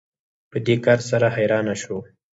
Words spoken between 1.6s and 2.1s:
شو